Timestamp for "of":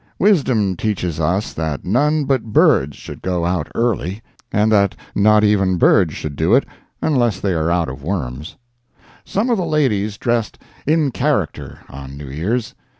7.87-8.01, 9.51-9.57